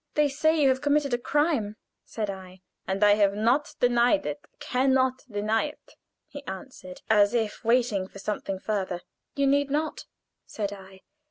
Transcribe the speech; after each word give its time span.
"They 0.15 0.29
say 0.29 0.59
you 0.59 0.69
have 0.69 0.81
committed 0.81 1.13
a 1.13 1.19
crime," 1.19 1.77
said 2.03 2.27
I. 2.31 2.61
"And 2.87 3.03
I 3.03 3.13
have 3.13 3.35
not 3.35 3.75
denied, 3.79 4.35
can 4.59 4.93
not 4.95 5.23
deny 5.29 5.65
it," 5.65 5.93
he 6.27 6.43
answered, 6.47 7.03
as 7.07 7.35
if 7.35 7.63
waiting 7.63 8.07
for 8.07 8.17
something 8.17 8.57
further. 8.57 9.01
"You 9.35 9.45
need 9.45 9.69
not," 9.69 10.05
said 10.47 10.73
I. 10.73 11.01